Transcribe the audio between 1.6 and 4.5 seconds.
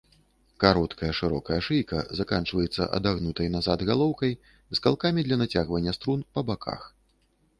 шыйка заканчваецца адагнутай назад галоўкай